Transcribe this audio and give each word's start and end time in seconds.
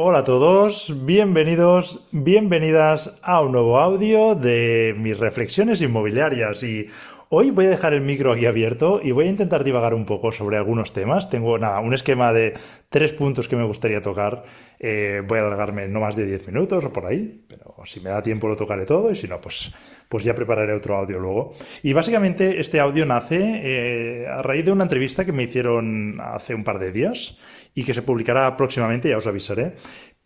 Hola 0.00 0.18
a 0.18 0.24
todos, 0.24 0.94
bienvenidos, 1.06 2.06
bienvenidas 2.12 3.10
a 3.20 3.40
un 3.40 3.50
nuevo 3.50 3.80
audio 3.80 4.36
de 4.36 4.94
mis 4.96 5.18
reflexiones 5.18 5.82
inmobiliarias 5.82 6.62
y 6.62 6.86
hoy 7.30 7.50
voy 7.50 7.66
a 7.66 7.70
dejar 7.70 7.94
el 7.94 8.00
micro 8.00 8.32
aquí 8.32 8.46
abierto 8.46 9.00
y 9.02 9.12
voy 9.12 9.26
a 9.26 9.30
intentar 9.30 9.64
divagar 9.64 9.94
un 9.94 10.06
poco 10.06 10.32
sobre 10.32 10.56
algunos 10.56 10.92
temas. 10.92 11.28
Tengo 11.30 11.58
nada, 11.58 11.80
un 11.80 11.94
esquema 11.94 12.32
de 12.32 12.54
tres 12.88 13.12
puntos 13.12 13.48
que 13.48 13.56
me 13.56 13.64
gustaría 13.64 14.00
tocar. 14.00 14.44
Eh, 14.78 15.22
voy 15.26 15.38
a 15.38 15.42
alargarme 15.42 15.88
no 15.88 16.00
más 16.00 16.16
de 16.16 16.24
10 16.26 16.46
minutos 16.46 16.84
o 16.84 16.92
por 16.92 17.06
ahí, 17.06 17.44
pero 17.48 17.74
si 17.84 18.00
me 18.00 18.10
da 18.10 18.22
tiempo 18.22 18.48
lo 18.48 18.56
tocaré 18.56 18.86
todo 18.86 19.10
y 19.10 19.14
si 19.14 19.26
no, 19.28 19.40
pues, 19.40 19.72
pues 20.08 20.24
ya 20.24 20.34
prepararé 20.34 20.72
otro 20.72 20.96
audio 20.96 21.18
luego. 21.18 21.54
Y 21.82 21.92
básicamente 21.92 22.60
este 22.60 22.80
audio 22.80 23.04
nace 23.04 23.60
eh, 23.64 24.26
a 24.26 24.42
raíz 24.42 24.64
de 24.64 24.72
una 24.72 24.84
entrevista 24.84 25.24
que 25.24 25.32
me 25.32 25.44
hicieron 25.44 26.20
hace 26.20 26.54
un 26.54 26.64
par 26.64 26.78
de 26.78 26.92
días 26.92 27.36
y 27.74 27.84
que 27.84 27.94
se 27.94 28.02
publicará 28.02 28.56
próximamente, 28.56 29.08
ya 29.08 29.18
os 29.18 29.26
avisaré, 29.26 29.74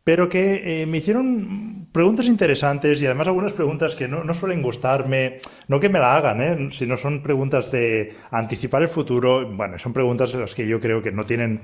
pero 0.05 0.29
que 0.29 0.83
eh, 0.83 0.87
me 0.87 0.99
hicieron 0.99 1.89
preguntas 1.93 2.27
interesantes 2.27 3.01
y 3.01 3.07
además 3.07 3.29
algunas 3.29 3.53
preguntas 3.53 3.95
que 3.95 4.09
no, 4.09 4.35
suelen 4.35 4.63
gustarme, 4.63 5.41
no 5.69 5.79
que 5.79 5.89
me 5.89 5.99
la 5.99 6.17
hagan, 6.17 6.41
¿eh? 6.41 6.69
sino 6.73 6.97
son 6.97 7.23
preguntas 7.23 7.71
de 7.71 8.15
anticipar 8.31 8.83
el 8.83 8.89
futuro, 8.89 9.49
bueno, 9.49 9.79
son 9.79 9.93
preguntas 9.93 10.33
en 10.35 10.41
las 10.41 10.55
que 10.55 10.67
yo 10.67 10.81
creo 10.81 11.03
que 11.03 11.13
no 11.13 11.25
tienen... 11.25 11.61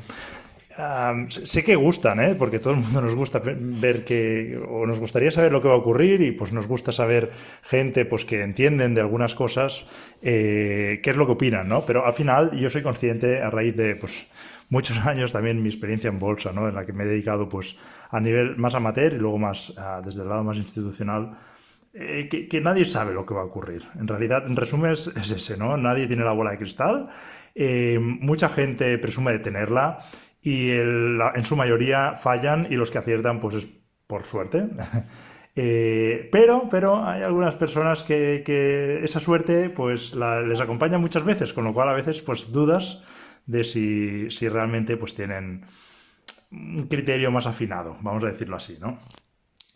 sé 1.29 1.65
que 1.65 1.75
gustan, 1.75 2.21
¿eh? 2.21 2.35
porque 2.37 2.59
todo 2.59 2.75
el 2.75 2.81
mundo 2.81 3.03
nos 3.03 3.15
gusta 3.15 3.43
ver 3.45 4.05
que, 4.05 4.61
o 4.69 4.87
nos 4.87 5.01
gustaría 5.01 5.31
saber 5.31 5.51
lo 5.51 5.61
que 5.61 5.69
va 5.69 5.75
a 5.75 5.79
ocurrir 5.79 6.21
y 6.21 6.33
pues 6.33 6.53
nos 6.53 6.69
gusta 6.69 6.93
saber 6.93 7.33
gente 7.63 8.05
pues 8.05 8.25
que 8.25 8.43
entienden 8.43 8.95
de 8.95 9.01
algunas 9.01 9.35
cosas 9.35 9.87
eh, 10.23 11.01
qué 11.03 11.11
es 11.11 11.17
lo 11.17 11.27
que 11.27 11.33
opinan, 11.33 11.69
¿no? 11.69 11.85
Pero 11.85 12.07
al 12.07 12.13
final 12.13 12.53
yo 12.57 12.71
soy 12.71 12.83
consciente 12.83 13.43
a 13.43 13.51
raíz 13.51 13.77
de 13.77 13.97
pues 13.97 14.27
muchos 14.71 14.99
años 15.07 15.33
también 15.33 15.63
mi 15.63 15.69
experiencia 15.69 16.09
en 16.09 16.19
bolsa, 16.19 16.53
¿no? 16.53 16.69
En 16.69 16.75
la 16.75 16.87
que 16.87 16.93
me 16.93 17.05
he 17.05 17.07
dedicado, 17.07 17.49
pues, 17.49 17.77
a 18.11 18.21
nivel 18.21 18.57
más 18.57 18.75
amateur 18.75 19.13
y 19.13 19.19
luego 19.19 19.39
más 19.39 19.73
ah, 19.77 20.01
desde 20.05 20.23
el 20.23 20.29
lado 20.29 20.45
más 20.45 20.57
institucional. 20.57 21.37
Eh, 21.95 22.29
que, 22.29 22.61
nadie 22.61 22.85
sabe 22.85 23.13
lo 23.15 23.27
que 23.27 23.35
va 23.35 23.41
a 23.41 23.45
ocurrir. 23.45 23.83
En 23.99 24.07
realidad, 24.07 24.47
en 24.47 24.57
resumen, 24.57 24.93
es, 24.93 25.09
ese, 25.09 25.57
¿no? 25.57 25.77
Nadie 25.77 26.07
tiene 26.07 26.25
la 26.25 26.33
bola 26.33 26.53
de 26.53 26.59
cristal. 26.59 27.09
Eh, 27.55 27.99
mucha 27.99 28.49
gente 28.49 28.97
presume 28.99 29.33
de 29.33 29.39
tenerla 29.41 30.01
y 30.49 30.71
en 30.71 31.45
su 31.45 31.57
mayoría 31.57 32.15
fallan 32.15 32.69
y 32.71 32.77
los 32.77 32.91
que 32.91 32.97
aciertan, 32.97 33.39
pues 33.39 33.57
es 33.57 33.69
por 34.07 34.25
suerte. 34.25 34.65
Eh, 35.61 36.29
pero, 36.31 36.69
pero 36.71 37.05
hay 37.05 37.23
algunas 37.23 37.57
personas 37.57 38.05
que, 38.05 39.01
esa 39.03 39.19
suerte 39.19 39.71
pues 39.71 40.15
les 40.15 40.61
acompaña 40.61 40.99
muchas 40.99 41.25
veces, 41.25 41.53
con 41.53 41.65
lo 41.65 41.75
cual 41.75 41.89
a 41.89 41.95
veces 41.95 42.23
pues 42.23 42.53
dudas 42.53 43.03
de 43.45 43.65
si, 43.65 44.31
si 44.31 44.49
realmente 44.49 44.97
pues 44.97 45.17
tienen 45.17 45.67
un 46.53 46.87
criterio 46.87 47.33
más 47.33 47.47
afinado, 47.47 47.97
vamos 48.03 48.23
a 48.23 48.29
decirlo 48.29 48.55
así, 48.55 48.79
¿no? 48.81 49.01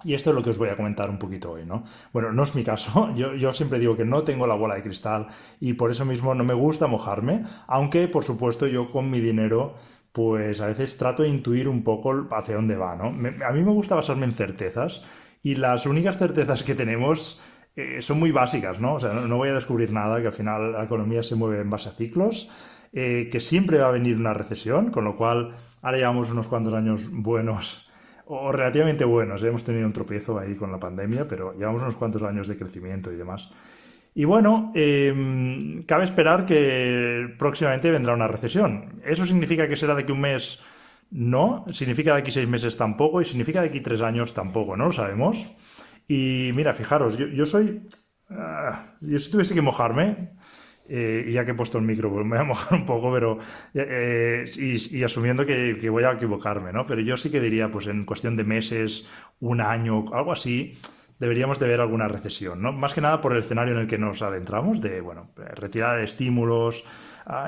Y 0.04 0.14
esto 0.14 0.30
es 0.30 0.36
lo 0.36 0.44
que 0.44 0.50
os 0.50 0.58
voy 0.58 0.68
a 0.68 0.76
comentar 0.76 1.10
un 1.10 1.18
poquito 1.18 1.50
hoy, 1.50 1.66
¿no? 1.66 1.82
Bueno, 2.12 2.32
no 2.32 2.44
es 2.44 2.54
mi 2.54 2.62
caso, 2.62 3.12
yo, 3.16 3.34
yo, 3.34 3.50
siempre 3.50 3.80
digo 3.80 3.96
que 3.96 4.04
no 4.04 4.22
tengo 4.22 4.46
la 4.46 4.54
bola 4.54 4.76
de 4.76 4.84
cristal 4.84 5.26
y 5.58 5.72
por 5.72 5.90
eso 5.90 6.04
mismo 6.04 6.32
no 6.36 6.44
me 6.44 6.54
gusta 6.54 6.86
mojarme, 6.86 7.42
aunque 7.66 8.06
por 8.06 8.22
supuesto 8.22 8.68
yo 8.68 8.92
con 8.92 9.10
mi 9.10 9.18
dinero 9.18 9.74
pues 10.12 10.60
a 10.60 10.66
veces 10.66 10.96
trato 10.96 11.22
de 11.22 11.28
intuir 11.28 11.68
un 11.68 11.82
poco 11.82 12.28
hacia 12.30 12.54
dónde 12.54 12.76
va, 12.76 12.94
¿no? 12.96 13.06
a 13.06 13.52
mí 13.52 13.62
me 13.62 13.72
gusta 13.72 13.94
basarme 13.94 14.26
en 14.26 14.34
certezas 14.34 15.02
y 15.42 15.54
las 15.54 15.86
únicas 15.86 16.18
certezas 16.18 16.62
que 16.62 16.74
tenemos 16.74 17.40
eh, 17.74 18.02
son 18.02 18.18
muy 18.18 18.30
básicas, 18.30 18.78
¿no? 18.78 18.94
O 18.94 19.00
sea, 19.00 19.14
no, 19.14 19.26
no 19.26 19.38
voy 19.38 19.48
a 19.48 19.54
descubrir 19.54 19.90
nada, 19.92 20.20
que 20.20 20.26
al 20.26 20.32
final 20.34 20.72
la 20.72 20.84
economía 20.84 21.22
se 21.22 21.36
mueve 21.36 21.60
en 21.62 21.70
base 21.70 21.88
a 21.88 21.92
ciclos 21.92 22.48
eh, 22.94 23.30
que 23.32 23.40
siempre 23.40 23.78
va 23.78 23.88
a 23.88 23.90
venir 23.90 24.16
una 24.16 24.34
recesión, 24.34 24.90
con 24.90 25.04
lo 25.04 25.16
cual 25.16 25.56
ahora 25.80 25.96
llevamos 25.96 26.30
unos 26.30 26.46
cuantos 26.46 26.74
años 26.74 27.08
buenos 27.10 27.90
o 28.26 28.52
relativamente 28.52 29.06
buenos. 29.06 29.42
¿eh? 29.42 29.48
Hemos 29.48 29.64
tenido 29.64 29.86
un 29.86 29.94
tropiezo 29.94 30.38
ahí 30.38 30.56
con 30.56 30.70
la 30.70 30.78
pandemia, 30.78 31.26
pero 31.26 31.54
llevamos 31.54 31.80
unos 31.80 31.96
cuantos 31.96 32.22
años 32.22 32.48
de 32.48 32.58
crecimiento 32.58 33.10
y 33.10 33.16
demás. 33.16 33.50
Y 34.14 34.24
bueno, 34.24 34.72
em, 34.74 35.82
cabe 35.84 36.04
esperar 36.04 36.44
que 36.44 37.34
próximamente 37.38 37.90
vendrá 37.90 38.14
una 38.14 38.28
recesión. 38.28 39.00
¿Eso 39.04 39.24
significa 39.24 39.66
que 39.68 39.76
será 39.76 39.94
de 39.94 40.02
aquí 40.02 40.12
un 40.12 40.20
mes? 40.20 40.60
No. 41.10 41.64
¿Significa 41.72 42.14
de 42.14 42.20
aquí 42.20 42.30
seis 42.30 42.48
meses 42.48 42.76
tampoco? 42.76 43.20
¿Y 43.20 43.24
significa 43.24 43.62
de 43.62 43.68
aquí 43.68 43.80
tres 43.80 44.02
años 44.02 44.34
tampoco? 44.34 44.76
No 44.76 44.86
lo 44.86 44.92
sabemos. 44.92 45.46
Y 46.08 46.50
mira, 46.54 46.74
fijaros, 46.74 47.16
yo, 47.16 47.46
soy... 47.46 47.82
Ah, 48.28 48.94
yo 49.00 49.18
si 49.18 49.30
tuviese 49.30 49.54
que 49.54 49.62
mojarme, 49.62 50.30
eh, 50.88 51.24
y 51.28 51.32
ya 51.32 51.44
que 51.44 51.52
he 51.52 51.54
puesto 51.54 51.78
el 51.78 51.84
micro, 51.84 52.10
pues 52.10 52.24
me 52.24 52.36
voy 52.36 52.38
a 52.38 52.44
mojar 52.44 52.78
un 52.78 52.84
poco, 52.84 53.12
pero 53.12 53.38
eh, 53.72 54.44
y, 54.56 55.02
asumiendo 55.04 55.46
que, 55.46 55.88
voy 55.90 56.04
a 56.04 56.12
equivocarme, 56.12 56.72
¿no? 56.72 56.86
Pero 56.86 57.00
yo 57.00 57.16
sí 57.16 57.30
que 57.30 57.40
diría, 57.40 57.70
pues 57.70 57.86
en 57.86 58.04
cuestión 58.04 58.36
de 58.36 58.44
meses, 58.44 59.08
un 59.40 59.60
año, 59.60 60.12
algo 60.12 60.32
así, 60.32 60.78
deberíamos 61.22 61.60
de 61.60 61.68
ver 61.68 61.80
alguna 61.80 62.08
recesión, 62.08 62.60
¿no? 62.60 62.72
Más 62.72 62.94
que 62.94 63.00
nada 63.00 63.20
por 63.20 63.32
el 63.32 63.38
escenario 63.38 63.74
en 63.74 63.82
el 63.82 63.86
que 63.86 63.96
nos 63.96 64.22
adentramos, 64.22 64.80
de, 64.80 65.00
bueno, 65.00 65.30
retirada 65.36 65.94
de 65.94 66.02
estímulos, 66.02 66.82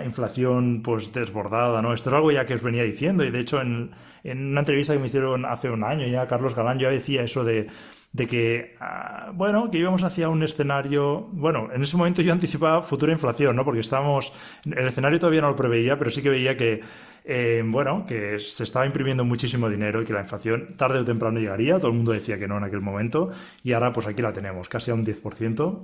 inflación 0.05 0.81
pues 0.81 1.13
desbordada, 1.13 1.83
¿no? 1.83 1.93
Esto 1.93 2.11
es 2.11 2.15
algo 2.15 2.31
ya 2.31 2.47
que 2.47 2.55
os 2.55 2.63
venía 2.63 2.85
diciendo 2.85 3.25
y 3.25 3.33
de 3.33 3.41
hecho 3.41 3.61
en, 3.61 3.91
en 4.23 4.47
una 4.53 4.61
entrevista 4.61 4.93
que 4.93 5.01
me 5.01 5.09
hicieron 5.09 5.45
hace 5.45 5.71
un 5.71 5.83
año 5.83 6.07
ya 6.07 6.29
Carlos 6.29 6.55
Galán 6.55 6.79
ya 6.79 6.89
decía 6.89 7.23
eso 7.23 7.43
de 7.43 7.67
de 8.15 8.29
que, 8.29 8.77
ah, 8.81 9.33
bueno, 9.35 9.71
que 9.71 9.79
íbamos 9.79 10.05
hacia 10.05 10.29
un 10.29 10.45
escenario, 10.45 11.29
bueno, 11.33 11.69
en 11.75 11.83
ese 11.83 11.97
momento 11.97 12.23
yo 12.23 12.33
anticipaba 12.33 12.81
futura 12.81 13.13
inflación, 13.13 13.57
¿no? 13.57 13.65
Porque 13.65 13.81
estábamos, 13.81 14.33
el 14.65 14.87
escenario 14.87 15.19
todavía 15.19 15.41
no 15.41 15.49
lo 15.49 15.57
preveía, 15.57 15.99
pero 15.99 16.13
sí 16.13 16.23
que 16.23 16.31
veía 16.31 16.57
que, 16.57 16.81
eh, 17.25 17.63
bueno, 17.67 18.07
que 18.07 18.39
se 18.39 18.63
estaba 18.63 18.87
imprimiendo 18.87 19.25
muchísimo 19.25 19.69
dinero 19.69 20.01
y 20.01 20.05
que 20.05 20.13
la 20.13 20.21
inflación 20.21 20.77
tarde 20.77 21.01
o 21.01 21.05
temprano 21.05 21.41
llegaría, 21.41 21.79
todo 21.79 21.89
el 21.89 21.97
mundo 21.97 22.13
decía 22.13 22.39
que 22.39 22.47
no 22.47 22.57
en 22.57 22.63
aquel 22.63 22.81
momento, 22.81 23.31
y 23.65 23.73
ahora 23.73 23.93
pues 23.93 24.07
aquí 24.07 24.23
la 24.23 24.33
tenemos, 24.33 24.69
casi 24.69 24.93
a 24.93 24.95
un 24.95 25.05
10% 25.05 25.83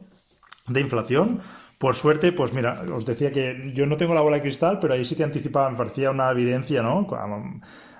de 0.68 0.80
inflación. 0.80 1.40
Por 1.78 1.96
suerte, 1.96 2.30
pues 2.30 2.52
mira, 2.52 2.84
os 2.94 3.06
decía 3.06 3.32
que 3.32 3.72
yo 3.74 3.86
no 3.86 3.96
tengo 3.96 4.14
la 4.14 4.20
bola 4.20 4.36
de 4.36 4.42
cristal, 4.42 4.78
pero 4.80 4.94
ahí 4.94 5.04
sí 5.04 5.16
que 5.16 5.24
anticipaba, 5.24 5.68
me 5.68 5.76
parecía 5.76 6.12
una 6.12 6.30
evidencia, 6.30 6.80
¿no? 6.80 7.08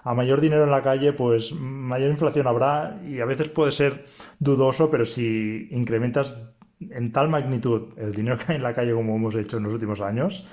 a 0.03 0.15
mayor 0.15 0.41
dinero 0.41 0.65
en 0.65 0.71
la 0.71 0.83
calle, 0.83 1.13
pues 1.13 1.53
mayor 1.91 2.11
inflación 2.11 2.47
habrá 2.47 2.99
y 3.07 3.21
a 3.21 3.27
veces 3.27 3.51
puede 3.51 3.73
ser 3.73 4.07
dudoso, 4.39 4.91
pero 4.91 5.05
si 5.05 5.69
incrementas 5.71 6.35
en 6.81 7.13
tal 7.13 7.29
magnitud 7.29 7.93
el 7.99 8.15
dinero 8.15 8.39
que 8.39 8.53
hay 8.53 8.57
en 8.57 8.63
la 8.63 8.73
calle 8.73 8.95
como 8.95 9.17
hemos 9.17 9.35
hecho 9.35 9.59
en 9.59 9.65
los 9.65 9.75
últimos 9.75 10.01
años, 10.01 10.47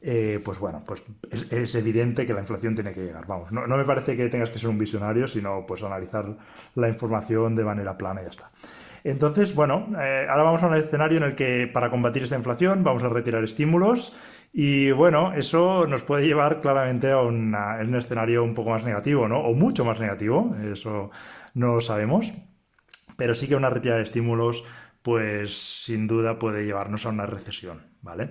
eh, 0.00 0.40
pues 0.44 0.58
bueno, 0.58 0.82
pues 0.86 1.02
es, 1.50 1.74
evidente 1.74 2.24
que 2.24 2.32
la 2.32 2.40
inflación 2.40 2.74
tiene 2.74 2.92
que 2.92 3.00
llegar. 3.00 3.26
Vamos, 3.26 3.50
no, 3.52 3.66
me 3.66 3.84
parece 3.84 4.16
que 4.16 4.28
tengas 4.28 4.50
que 4.50 4.58
ser 4.58 4.70
un 4.70 4.78
visionario, 4.78 5.26
sino 5.26 5.64
pues 5.66 5.82
analizar 5.82 6.36
la 6.74 6.88
información 6.88 7.56
de 7.56 7.64
manera 7.64 7.96
plana 7.96 8.20
y 8.20 8.24
ya 8.24 8.30
está. 8.30 8.50
Entonces, 9.04 9.54
bueno, 9.54 9.88
eh, 10.00 10.26
ahora 10.28 10.42
vamos 10.42 10.62
a 10.62 10.68
un 10.68 10.74
escenario 10.74 11.18
en 11.18 11.24
el 11.24 11.36
que 11.36 11.68
para 11.72 11.90
combatir 11.90 12.24
esta 12.24 12.36
inflación 12.36 12.84
vamos 12.84 13.02
a 13.02 13.08
retirar 13.08 13.44
estímulos 13.44 14.14
y 14.52 14.90
bueno, 14.92 15.32
eso 15.34 15.86
nos 15.86 16.02
puede 16.02 16.26
llevar 16.26 16.60
claramente 16.60 17.10
a, 17.10 17.20
un 17.20 17.54
escenario 17.94 18.42
un 18.42 18.54
poco 18.54 18.70
más 18.70 18.84
negativo, 18.84 19.28
¿no? 19.28 19.40
O 19.40 19.54
mucho 19.54 19.84
más 19.84 20.00
negativo, 20.00 20.56
eso 20.72 21.10
no 21.54 21.74
lo 21.74 21.80
sabemos. 21.80 22.32
Pero 23.16 23.34
sí 23.34 23.48
que 23.48 23.56
una 23.56 23.70
retirada 23.70 23.98
de 23.98 24.04
estímulos, 24.04 24.64
pues 25.02 25.82
sin 25.84 26.06
duda 26.06 26.38
puede 26.38 26.64
llevarnos 26.64 27.04
a 27.06 27.10
una 27.10 27.26
recesión, 27.26 27.82
¿vale? 28.02 28.30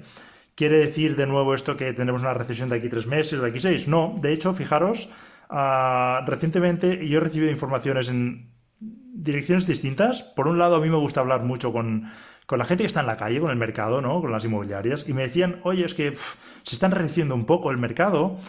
¿Quiere 0.55 0.79
decir 0.79 1.15
de 1.15 1.27
nuevo 1.27 1.53
esto 1.53 1.77
que 1.77 1.93
tendremos 1.93 2.21
una 2.21 2.33
recesión 2.33 2.69
de 2.69 2.77
aquí 2.77 2.89
tres 2.89 3.05
meses, 3.05 3.39
de 3.39 3.47
aquí 3.47 3.59
seis? 3.59 3.87
No, 3.87 4.17
de 4.21 4.33
hecho, 4.33 4.53
fijaros, 4.53 5.09
uh, 5.49 6.25
recientemente 6.25 7.07
yo 7.07 7.19
he 7.19 7.21
recibido 7.21 7.51
informaciones 7.51 8.09
en 8.09 8.56
direcciones 9.23 9.67
distintas. 9.67 10.21
Por 10.21 10.47
un 10.47 10.57
lado, 10.57 10.75
a 10.75 10.79
mí 10.79 10.89
me 10.89 10.97
gusta 10.97 11.21
hablar 11.21 11.43
mucho 11.43 11.71
con 11.71 12.09
con 12.47 12.59
la 12.59 12.65
gente 12.65 12.83
que 12.83 12.87
está 12.87 13.01
en 13.01 13.07
la 13.07 13.17
calle, 13.17 13.41
con 13.41 13.51
el 13.51 13.57
mercado, 13.57 14.01
¿no? 14.01 14.21
Con 14.21 14.31
las 14.31 14.43
inmobiliarias, 14.45 15.07
y 15.07 15.13
me 15.13 15.23
decían, 15.23 15.59
oye, 15.63 15.85
es 15.85 15.93
que 15.93 16.15
se 16.63 16.75
está 16.75 16.87
enrareciendo 16.87 17.35
un 17.35 17.45
poco 17.45 17.69
el 17.69 17.77
mercado. 17.77 18.39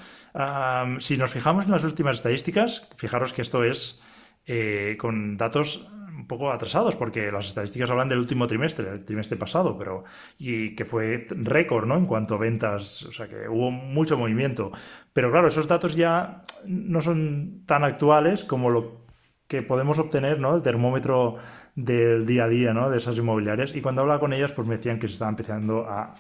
si 1.01 1.17
nos 1.17 1.33
fijamos 1.33 1.67
en 1.67 1.73
las 1.73 1.85
últimas 1.85 2.17
estadísticas, 2.17 2.89
fijaros 2.97 3.33
que 3.33 3.43
esto 3.43 3.65
es 3.65 4.01
eh, 4.47 4.97
con 5.01 5.37
datos 5.37 5.91
un 6.17 6.27
poco 6.29 6.53
atrasados, 6.53 6.95
porque 6.97 7.31
las 7.33 7.47
estadísticas 7.47 7.91
hablan 7.91 8.09
del 8.09 8.19
último 8.19 8.47
trimestre, 8.47 8.89
el 8.89 9.05
trimestre 9.05 9.37
pasado, 9.37 9.77
pero 9.77 10.05
y 10.39 10.77
que 10.77 10.85
fue 10.85 11.27
récord, 11.31 11.87
¿no? 11.87 11.97
En 11.97 12.07
cuanto 12.07 12.37
a 12.37 12.39
ventas, 12.39 13.03
o 13.03 13.13
sea 13.13 13.29
que 13.29 13.49
hubo 13.49 13.71
mucho 13.73 14.17
movimiento. 14.17 14.71
Pero 15.13 15.31
claro, 15.33 15.49
esos 15.49 15.67
datos 15.67 15.97
ya 15.97 16.45
no 16.67 17.01
son 17.01 17.63
tan 17.67 17.83
actuales 17.83 18.45
como 18.45 18.71
lo 18.71 19.08
que 19.49 19.63
podemos 19.63 19.99
obtener, 19.99 20.39
¿no? 20.39 20.55
El 20.55 20.63
termómetro 20.63 21.37
del 21.75 22.27
día 22.27 22.45
a 22.45 22.49
día, 22.49 22.73
¿no? 22.75 22.91
De 22.91 22.99
esas 22.99 23.17
inmobiliarias. 23.17 23.75
Y 23.75 23.81
cuando 23.81 24.03
hablaba 24.03 24.21
con 24.21 24.33
ellas, 24.33 24.53
pues 24.53 24.69
me 24.69 24.77
decían 24.77 24.99
que 24.99 25.09
se 25.09 25.15
estaba 25.15 25.31
empezando 25.31 25.87
a... 25.89 26.15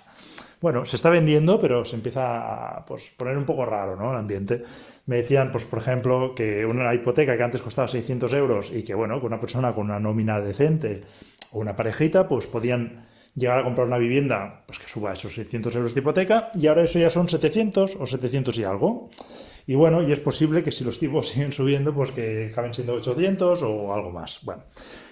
Bueno, 0.60 0.84
se 0.84 0.96
está 0.96 1.10
vendiendo, 1.10 1.60
pero 1.60 1.84
se 1.84 1.94
empieza 1.94 2.78
a 2.78 2.84
pues, 2.84 3.10
poner 3.16 3.36
un 3.36 3.44
poco 3.44 3.64
raro, 3.64 3.94
¿no? 3.96 4.10
El 4.10 4.19
ambiente. 4.19 4.62
Me 5.06 5.16
decían, 5.16 5.52
pues, 5.52 5.64
por 5.64 5.78
ejemplo, 5.78 6.34
que 6.34 6.64
una 6.64 6.92
hipoteca 6.94 7.36
que 7.36 7.42
antes 7.42 7.62
costaba 7.62 7.86
600 7.86 8.32
euros 8.32 8.72
y 8.75 8.82
que, 8.82 8.94
bueno, 8.94 9.20
que 9.20 9.26
una 9.26 9.38
persona 9.38 9.74
con 9.74 9.84
una 9.84 10.00
nómina 10.00 10.40
decente 10.40 11.02
o 11.52 11.60
una 11.60 11.76
parejita, 11.76 12.26
pues 12.26 12.46
podían 12.46 13.04
llegar 13.34 13.58
a 13.58 13.64
comprar 13.64 13.86
una 13.86 13.98
vivienda 13.98 14.62
pues 14.66 14.78
que 14.78 14.88
suba 14.88 15.12
esos 15.12 15.34
600 15.34 15.74
euros 15.76 15.94
de 15.94 16.00
hipoteca 16.00 16.50
y 16.54 16.66
ahora 16.66 16.82
eso 16.82 16.98
ya 16.98 17.08
son 17.08 17.28
700 17.28 17.96
o 18.00 18.06
700 18.06 18.58
y 18.58 18.64
algo. 18.64 19.10
Y 19.69 19.75
bueno, 19.75 20.03
y 20.03 20.11
es 20.12 20.20
posible 20.20 20.65
que 20.65 20.73
si 20.73 20.82
los 20.82 20.99
tipos 20.99 21.29
siguen 21.32 21.53
subiendo, 21.53 21.94
pues 21.94 22.11
que 22.12 22.49
acaben 22.50 22.73
siendo 22.73 22.94
800 22.94 23.62
o 23.62 23.94
algo 23.94 24.11
más. 24.11 24.41
Bueno, 24.43 24.65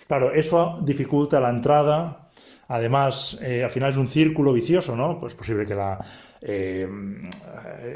claro, 0.08 0.32
eso 0.32 0.81
dificulta 0.82 1.38
la 1.38 1.50
entrada. 1.50 2.31
Además, 2.69 3.38
eh, 3.43 3.62
al 3.62 3.70
final 3.70 3.91
es 3.91 3.97
un 3.99 4.08
círculo 4.08 4.53
vicioso, 4.55 4.97
¿no? 4.97 5.20
Pues 5.20 5.35
es 5.35 5.38
posible 5.38 5.67
que 5.67 5.75
la, 5.75 6.05
eh, 6.41 6.88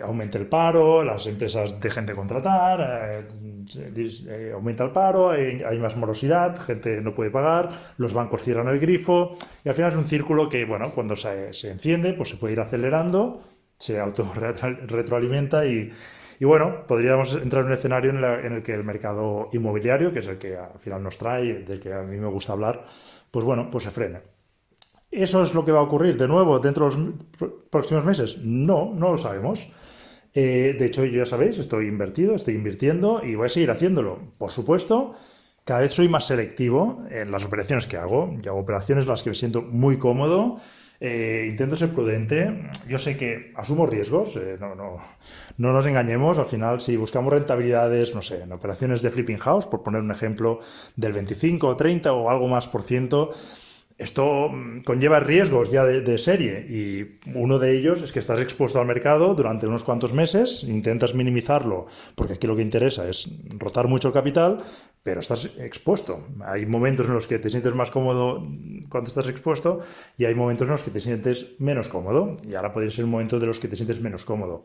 aumente 0.05 0.37
el 0.37 0.47
paro, 0.47 1.03
las 1.03 1.27
empresas 1.27 1.81
dejen 1.81 2.05
de 2.05 2.15
contratar, 2.15 3.27
eh, 3.75 4.53
aumenta 4.55 4.85
el 4.85 4.91
paro, 4.91 5.31
hay, 5.31 5.79
más 5.79 5.97
morosidad, 5.97 6.61
gente 6.61 7.01
no 7.01 7.15
puede 7.15 7.31
pagar, 7.31 7.71
los 7.97 8.13
bancos 8.13 8.43
cierran 8.43 8.69
el 8.69 8.79
grifo 8.79 9.37
y 9.65 9.71
al 9.71 9.75
final 9.75 9.91
es 9.91 9.97
un 9.97 10.07
círculo 10.07 10.49
que, 10.49 10.65
bueno, 10.67 10.91
cuando 10.95 11.17
se, 11.17 11.51
enciende, 11.69 12.13
pues 12.13 12.29
se 12.29 12.37
puede 12.37 12.53
ir 12.53 12.61
acelerando, 12.61 13.43
se 13.77 13.99
autorretroalimenta 13.99 15.67
y, 15.67 15.91
y 16.41 16.47
bueno, 16.47 16.87
podríamos 16.87 17.35
entrar 17.35 17.65
en 17.65 17.67
un 17.67 17.75
escenario 17.75 18.11
en, 18.11 18.53
el 18.55 18.63
que 18.63 18.73
el 18.73 18.83
mercado 18.83 19.51
inmobiliario, 19.53 20.11
que 20.11 20.21
es 20.21 20.27
el 20.27 20.39
que 20.39 20.57
al 20.57 20.79
final 20.79 21.03
nos 21.03 21.19
trae, 21.19 21.65
del 21.65 21.81
que 21.81 21.93
a 21.93 22.01
mí 22.01 22.17
me 22.17 22.29
gusta 22.29 22.55
hablar, 22.55 22.87
pues 23.31 23.45
bueno, 23.45 23.69
pues 23.71 23.85
se 23.85 23.91
frene. 23.91 24.21
¿Eso 25.11 25.43
es 25.43 25.53
lo 25.53 25.67
que 25.67 25.73
va 25.73 25.81
a 25.81 25.83
ocurrir 25.83 26.17
de 26.17 26.27
nuevo 26.27 26.59
dentro 26.59 26.89
de 26.89 26.97
los 26.97 27.53
próximos 27.69 28.07
meses? 28.07 28.39
No, 28.43 28.91
no 28.95 29.11
lo 29.11 29.19
sabemos. 29.19 29.69
Eh, 30.33 30.77
de 30.79 30.87
hecho, 30.87 31.05
ya 31.05 31.27
sabéis, 31.27 31.59
estoy 31.59 31.89
invertido, 31.89 32.35
estoy 32.35 32.55
invirtiendo 32.55 33.21
y 33.23 33.35
voy 33.35 33.45
a 33.45 33.51
seguir 33.51 33.71
haciéndolo. 33.71 34.19
Por 34.39 34.51
supuesto, 34.51 35.15
cada 35.65 35.81
vez 35.81 35.93
soy 35.93 36.09
más 36.09 36.27
selectivo 36.27 37.05
en 37.11 37.31
las 37.31 37.45
operaciones 37.45 37.87
que 37.87 37.99
hago. 37.99 38.35
Yo 38.41 38.53
hago 38.53 38.61
operaciones 38.61 39.05
en 39.05 39.11
las 39.11 39.23
que 39.23 39.29
me 39.29 39.35
siento 39.35 39.61
muy 39.61 39.99
cómodo. 39.99 40.59
Eh, 41.03 41.47
intento 41.49 41.77
ser 41.77 41.95
prudente. 41.95 42.71
Yo 42.87 42.99
sé 42.99 43.17
que 43.17 43.53
asumo 43.57 43.87
riesgos, 43.87 44.37
eh, 44.37 44.59
no, 44.61 44.75
no, 44.75 44.99
no 45.57 45.73
nos 45.73 45.87
engañemos. 45.87 46.39
Al 46.39 46.45
final, 46.45 46.81
si 46.81 46.97
buscamos 46.99 47.33
rentabilidades, 47.33 48.15
no 48.15 48.21
sé, 48.21 48.43
en 48.43 48.53
operaciones 48.53 49.01
de 49.01 49.11
flipping 49.11 49.39
house, 49.39 49.67
por 49.67 49.83
poner 49.83 50.03
un 50.03 50.11
ejemplo, 50.11 50.61
del 50.97 51.15
25 51.15 51.75
30 51.77 52.13
o 52.13 52.29
algo 52.29 52.49
más 52.49 52.69
por 52.69 52.83
ciento, 52.83 53.33
esto 54.01 54.49
mm, 54.49 54.83
conlleva 54.83 55.21
riesgos 55.21 55.71
ya 55.71 55.85
de, 55.85 56.17
serie 56.17 56.67
y 56.69 57.19
uno 57.35 57.59
de 57.59 57.77
ellos 57.77 58.01
es 58.01 58.13
que 58.13 58.19
estás 58.19 58.41
expuesto 58.41 58.81
al 58.81 58.87
mercado 58.87 59.35
durante 59.35 59.67
unos 59.67 59.85
cuantos 59.85 60.15
meses, 60.15 60.65
intentas 60.65 61.15
minimizarlo 61.15 61.87
porque 62.15 62.33
aquí 62.33 62.47
lo 62.47 62.57
que 62.57 62.63
interesa 62.63 63.07
es 63.11 63.29
rotar 63.59 63.89
mucho 63.89 64.09
el 64.09 64.15
capital, 64.15 64.61
pero 65.03 65.21
estás 65.21 65.47
expuesto. 65.59 66.27
Hay 66.45 66.67
momentos 66.67 67.07
en 67.07 67.15
los 67.15 67.27
que 67.27 67.39
te 67.39 67.51
sientes 67.51 67.75
más 67.75 67.91
cómodo 67.91 68.47
cuando 68.89 69.09
estás 69.09 69.29
expuesto 69.29 69.81
y 70.19 70.27
hay 70.27 70.35
momentos 70.35 70.67
en 70.67 70.73
los 70.73 70.83
que 70.83 70.91
te 70.91 71.01
sientes 71.01 71.59
menos 71.59 71.89
cómodo 71.89 72.37
y 72.43 72.55
ahora 72.55 72.73
podría 72.73 72.91
ser 72.91 73.05
un 73.05 73.13
momento 73.13 73.39
de 73.39 73.47
los 73.47 73.61
que 73.61 73.69
te 73.69 73.77
sientes 73.77 74.01
menos 74.01 74.25
cómodo. 74.25 74.65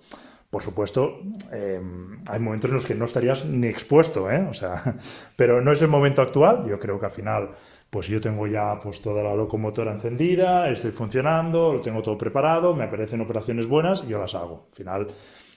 Por 0.49 0.61
supuesto, 0.61 1.19
em, 1.51 2.21
hay 2.27 2.39
momentos 2.39 2.69
en 2.69 2.75
los 2.75 2.85
que 2.85 2.95
no 2.95 3.05
estarías 3.05 3.45
ni 3.45 3.67
expuesto, 3.67 4.29
¿eh? 4.29 4.45
o 4.49 4.53
sea, 4.53 4.95
pero 5.35 5.61
no 5.61 5.71
es 5.71 5.81
el 5.81 5.87
momento 5.87 6.21
actual. 6.21 6.65
Yo 6.67 6.79
creo 6.79 6.99
que 6.99 7.05
al 7.05 7.11
final 7.11 7.55
pues 7.89 8.07
yo 8.07 8.19
tengo 8.19 8.45
ya 8.45 8.77
pues 8.81 9.01
toda 9.01 9.23
la 9.23 9.35
locomotora 9.35 9.93
encendida, 9.93 10.69
estoy 10.69 10.91
funcionando, 10.91 11.73
lo 11.73 11.81
tengo 11.81 12.01
todo 12.01 12.17
preparado, 12.17 12.75
me 12.75 12.83
aparecen 12.83 13.21
operaciones 13.21 13.67
buenas 13.67 14.03
y 14.03 14.09
yo 14.09 14.19
las 14.19 14.35
hago. 14.35 14.67
Al 14.69 14.75
final, 14.75 15.07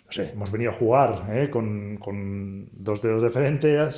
no 0.08 0.12
sé, 0.12 0.30
hemos 0.32 0.50
venido 0.50 0.70
a 0.70 0.74
jugar 0.74 1.26
¿eh? 1.30 1.50
con, 1.50 2.70
dos 2.72 3.02
dedos 3.02 3.22
de 3.22 3.28
frente, 3.28 3.74
eh, 3.74 3.90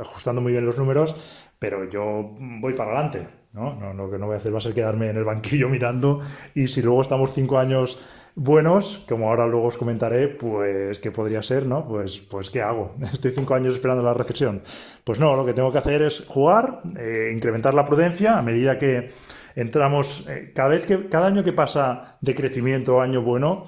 ajustando 0.00 0.40
muy 0.40 0.50
bien 0.50 0.64
los 0.64 0.76
números, 0.76 1.14
pero 1.60 1.88
yo 1.88 2.34
voy 2.60 2.74
para 2.74 2.90
adelante. 2.90 3.28
¿no? 3.52 3.74
No, 3.76 3.94
lo 3.94 4.10
que 4.10 4.18
no 4.18 4.26
voy 4.26 4.34
a 4.34 4.38
hacer 4.38 4.52
va 4.52 4.58
a 4.58 4.60
ser 4.60 4.74
quedarme 4.74 5.10
en 5.10 5.16
el 5.16 5.24
banquillo 5.24 5.68
mirando 5.70 6.20
y 6.56 6.66
si 6.66 6.82
luego 6.82 7.02
estamos 7.02 7.32
cinco 7.32 7.58
años 7.58 8.00
buenos, 8.34 9.04
como 9.08 9.28
ahora 9.28 9.46
luego 9.46 9.66
os 9.66 9.78
comentaré, 9.78 10.26
pues 10.26 10.98
qué 10.98 11.12
podría 11.12 11.42
ser, 11.42 11.66
¿no? 11.66 11.86
Pues, 11.86 12.18
pues 12.18 12.50
¿qué 12.50 12.60
hago? 12.60 12.96
Estoy 13.12 13.30
cinco 13.30 13.54
años 13.54 13.74
esperando 13.74 14.02
la 14.02 14.14
recesión. 14.14 14.62
Pues 15.04 15.20
no, 15.20 15.36
lo 15.36 15.46
que 15.46 15.52
tengo 15.52 15.70
que 15.70 15.78
hacer 15.78 16.02
es 16.02 16.24
jugar, 16.26 16.82
eh, 16.98 17.30
incrementar 17.32 17.74
la 17.74 17.84
prudencia 17.84 18.38
a 18.38 18.42
medida 18.42 18.76
que 18.76 19.10
entramos, 19.54 20.28
eh, 20.28 20.50
cada 20.52 20.70
vez 20.70 20.84
que, 20.84 21.08
cada 21.08 21.28
año 21.28 21.44
que 21.44 21.52
pasa 21.52 22.18
de 22.20 22.34
crecimiento, 22.34 23.00
año 23.00 23.22
bueno, 23.22 23.66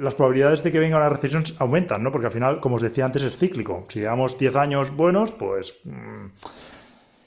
las 0.00 0.14
probabilidades 0.14 0.62
de 0.62 0.72
que 0.72 0.78
venga 0.78 0.96
una 0.96 1.10
recesión 1.10 1.44
aumentan, 1.58 2.02
¿no? 2.02 2.10
Porque 2.10 2.26
al 2.26 2.32
final, 2.32 2.60
como 2.60 2.76
os 2.76 2.82
decía 2.82 3.04
antes, 3.04 3.22
es 3.22 3.36
cíclico. 3.38 3.86
Si 3.88 4.00
llevamos 4.00 4.38
10 4.38 4.56
años 4.56 4.90
buenos, 4.96 5.32
pues 5.32 5.80
mm, 5.84 6.26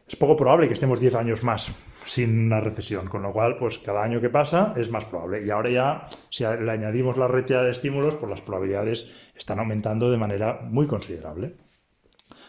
es 0.08 0.16
poco 0.16 0.36
probable 0.36 0.68
que 0.68 0.74
estemos 0.74 1.00
10 1.00 1.16
años 1.16 1.44
más 1.44 1.72
sin 2.06 2.48
una 2.48 2.60
recesión, 2.60 3.08
con 3.08 3.22
lo 3.22 3.31
cual, 3.31 3.58
pues 3.58 3.80
cada 3.80 4.04
año 4.04 4.20
que 4.20 4.30
pasa 4.30 4.74
es 4.75 4.90
más 4.90 5.06
probable. 5.06 5.46
Y 5.46 5.50
ahora 5.50 5.70
ya, 5.70 6.08
si 6.30 6.44
le 6.44 6.72
añadimos 6.72 7.18
la 7.18 7.28
retirada 7.28 7.66
de 7.66 7.72
estímulos, 7.72 8.16
pues 8.16 8.30
las 8.30 8.42
probabilidades 8.42 9.08
están 9.36 9.60
aumentando 9.60 10.12
de 10.12 10.18
manera 10.18 10.60
muy 10.64 10.88
considerable. 10.88 11.56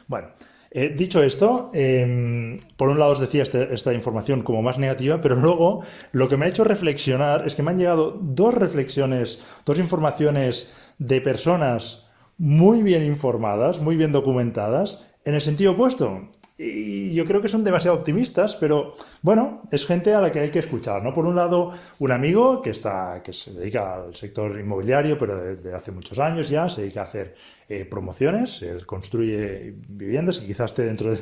Bueno, 0.06 0.28
eh, 0.76 0.92
dicho 0.94 1.22
esto, 1.22 1.70
em, 1.72 2.58
por 2.76 2.88
un 2.88 2.98
lado 2.98 3.12
os 3.12 3.20
decía 3.20 3.44
este, 3.44 3.72
esta 3.72 3.94
información 3.94 4.42
como 4.42 4.60
más 4.60 4.76
negativa, 4.76 5.20
pero 5.20 5.36
luego 5.46 5.84
lo 6.10 6.28
que 6.28 6.36
me 6.36 6.46
ha 6.46 6.48
hecho 6.48 6.64
reflexionar 6.64 7.46
es 7.46 7.54
que 7.54 7.62
me 7.62 7.70
han 7.70 7.78
llegado 7.78 8.18
dos 8.20 8.52
reflexiones, 8.54 9.38
dos 9.64 9.78
informaciones 9.78 10.68
de 10.98 11.20
personas 11.20 12.04
muy 12.38 12.82
bien 12.82 13.04
informadas, 13.04 13.80
muy 13.80 13.96
bien 13.96 14.10
documentadas, 14.10 15.00
en 15.24 15.34
el 15.34 15.40
sentido 15.40 15.72
opuesto 15.72 16.28
y 16.56 17.12
yo 17.12 17.24
creo 17.26 17.40
que 17.40 17.48
son 17.48 17.64
demasiado 17.64 17.96
optimistas, 17.96 18.54
pero 18.54 18.94
bueno, 19.22 19.62
es 19.72 19.84
gente 19.84 20.14
a 20.14 20.20
la 20.20 20.30
que 20.30 20.38
hay 20.38 20.50
que 20.50 20.60
escuchar, 20.60 21.02
¿no? 21.02 21.12
Por 21.12 21.26
un 21.26 21.34
lado, 21.34 21.72
un 21.98 22.12
amigo 22.12 22.62
que 22.62 22.70
está, 22.70 23.22
que 23.24 23.32
se 23.32 23.52
dedica 23.52 23.96
al 23.96 24.14
sector 24.14 24.58
inmobiliario, 24.60 25.18
pero 25.18 25.36
desde 25.36 25.74
hace 25.74 25.90
muchos 25.90 26.18
años 26.20 26.48
ya, 26.48 26.68
se 26.68 26.82
dedica 26.82 27.00
a 27.00 27.04
hacer 27.04 27.34
eh, 27.68 27.84
promociones, 27.84 28.62
él 28.62 28.86
construye 28.86 29.74
viviendas 29.88 30.40
y 30.42 30.46
quizás 30.46 30.70
esté 30.70 30.84
dentro, 30.84 31.12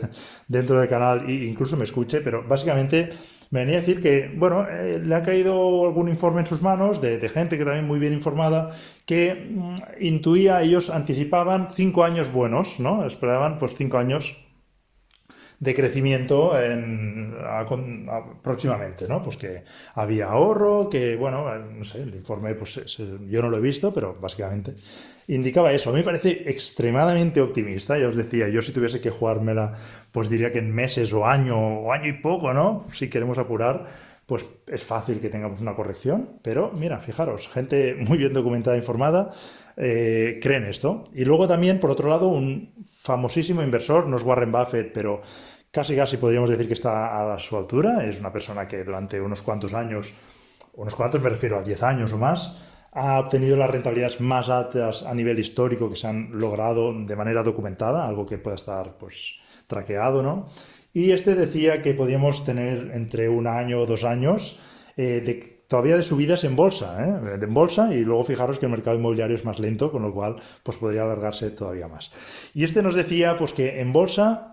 dentro 0.49 0.79
del 0.79 0.89
canal 0.89 1.25
e 1.27 1.33
incluso 1.33 1.79
me 1.79 1.85
escuche, 1.85 2.21
pero 2.21 2.47
básicamente 2.47 3.09
me 3.51 3.61
venía 3.61 3.79
a 3.79 3.81
decir 3.81 4.03
que, 4.03 4.31
bueno, 4.37 4.67
eh, 4.69 5.01
le 5.03 5.15
ha 5.15 5.23
caído 5.23 5.87
algún 5.87 6.09
informe 6.11 6.41
en 6.41 6.47
sus 6.47 6.61
manos 6.61 7.01
de, 7.01 7.27
gente 7.31 7.57
que 7.57 7.65
también 7.65 7.87
muy 7.87 7.99
bien 7.99 8.13
informada, 8.13 8.73
que 9.07 9.35
mm, 9.35 9.75
intuía, 10.01 10.61
ellos 10.61 10.91
anticipaban 10.91 11.69
cinco 11.71 12.05
años 12.05 12.31
buenos, 12.33 12.79
¿no? 12.81 13.07
Esperaban 13.07 13.59
pues 13.59 13.75
cinco 13.77 13.97
años 13.97 14.37
de 15.63 15.77
crecimiento 15.77 16.61
en, 16.61 17.37
próximamente, 18.43 19.07
¿no? 19.07 19.23
Pues 19.23 19.37
que 19.37 19.63
había 19.95 20.27
ahorro, 20.27 20.91
que, 20.91 21.15
bueno, 21.15 21.57
no 21.57 21.85
sé, 21.85 22.03
el 22.03 22.17
informe, 22.17 22.57
pues 22.57 22.97
yo 23.29 23.43
no 23.43 23.49
lo 23.49 23.59
he 23.59 23.61
visto, 23.61 23.95
pero 23.95 24.17
básicamente 24.21 24.75
indicaba 25.29 25.73
eso. 25.73 25.91
A 25.91 25.93
mí 25.93 26.01
me 26.01 26.05
parece 26.05 26.51
extremadamente 26.51 27.41
optimista, 27.41 27.97
ya 27.97 28.09
os 28.09 28.17
decía, 28.17 28.49
yo 28.49 28.61
si 28.61 28.73
tuviese 28.73 29.01
que 29.01 29.11
jugármela, 29.11 29.75
pues 30.11 30.29
diría 30.29 30.51
que 30.51 30.59
en 30.59 30.75
meses 30.75 31.13
o 31.13 31.27
año, 31.27 31.57
o 31.57 31.93
año 31.93 32.09
y 32.09 32.15
poco, 32.15 32.53
¿no? 32.53 32.89
Si 32.93 33.09
queremos 33.09 33.39
apurar, 33.39 33.87
pues 34.27 34.45
es 34.67 34.83
fácil 34.83 35.21
que 35.21 35.29
tengamos 35.29 35.61
una 35.61 35.77
corrección, 35.77 36.41
pero 36.43 36.73
mira, 36.73 36.99
fijaros, 36.99 37.49
gente 37.49 37.95
muy 37.95 38.19
bien 38.19 38.33
documentada, 38.33 38.77
informada, 38.77 39.31
eh, 39.77 40.41
creen 40.43 40.65
esto. 40.65 41.05
Y 41.15 41.25
luego 41.25 41.47
también, 41.47 41.79
por 41.79 41.93
otro 41.93 42.09
lado, 42.09 42.27
un 42.27 42.89
famosísimo 43.03 43.63
inversor, 43.63 44.07
no 44.07 44.17
es 44.17 44.23
Warren 44.23 44.53
Buffett, 44.53 44.93
pero 44.93 45.23
casi 45.73 45.97
casi 45.97 46.19
podríamos 46.19 46.51
decir 46.51 46.69
que 46.69 46.75
está 46.75 47.35
a 47.35 47.39
su 47.41 47.57
altura. 47.57 48.05
Es 48.05 48.21
una 48.21 48.33
persona 48.33 48.69
que 48.69 48.85
durante 48.85 49.21
unos 49.21 49.43
cuantos 49.43 49.75
años, 49.75 50.13
unos 50.75 50.95
cuantos 50.95 51.21
me 51.21 51.31
refiero 51.31 51.59
a 51.59 51.63
10 51.63 51.83
años 51.83 52.13
o 52.13 52.19
más, 52.19 52.57
ha 52.93 53.19
obtenido 53.19 53.57
las 53.57 53.71
rentabilidades 53.71 54.21
más 54.21 54.51
altas 54.51 55.03
a 55.03 55.15
nivel 55.15 55.39
histórico 55.39 55.89
que 55.89 55.97
se 55.97 56.07
han 56.07 56.29
logrado 56.39 56.93
de 56.93 57.17
manera 57.17 57.43
documentada, 57.43 58.07
algo 58.07 58.27
que 58.27 58.37
pueda 58.37 58.55
estar 58.55 58.99
pues 58.99 59.41
traqueado, 59.67 60.23
¿no? 60.23 60.47
Y 60.93 61.13
este 61.13 61.35
decía 61.35 61.81
que 61.81 61.95
podíamos 61.95 62.45
tener 62.45 62.91
entre 62.93 63.31
un 63.31 63.47
año 63.47 63.81
o 63.81 63.87
dos 63.87 64.05
años 64.05 64.61
eh, 64.99 65.65
todavía 65.69 65.97
de 65.97 66.03
subidas 66.03 66.45
en 66.45 66.55
bolsa, 66.55 67.03
¿eh? 67.03 67.39
en 67.41 67.55
bolsa, 67.55 67.95
y 67.95 68.05
luego 68.05 68.25
fijaros 68.25 68.59
que 68.59 68.67
el 68.67 68.73
mercado 68.73 68.99
inmobiliario 68.99 69.37
es 69.37 69.45
más 69.47 69.59
lento, 69.59 69.91
con 69.91 70.03
lo 70.03 70.13
cual 70.13 70.37
pues 70.63 70.77
podría 70.77 71.05
alargarse 71.05 71.51
todavía 71.51 71.89
más. 71.89 72.13
Y 72.53 72.65
este 72.65 72.83
nos 72.83 72.95
decía 72.95 73.39
pues 73.39 73.55
que 73.55 73.81
en 73.81 73.91
bolsa 73.91 74.52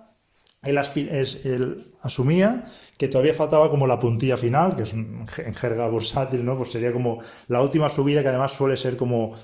él, 0.61 1.93
asumía 2.01 2.65
que 2.97 3.07
todavía 3.07 3.33
faltaba 3.33 3.69
como 3.69 3.87
la 3.87 3.99
puntilla 3.99 4.35
final, 4.35 4.75
que 4.75 4.83
es 4.83 4.93
en 4.93 5.55
jerga 5.55 5.87
bursátil, 5.87 6.43
¿no? 6.43 6.57
Pues 6.57 6.71
sería 6.71 6.91
como 6.91 7.21
la 7.47 7.61
última 7.61 7.89
subida 7.89 8.21
que 8.21 8.27
además 8.29 8.53
suele 8.53 8.75
ser 8.75 8.97
como 8.97 9.35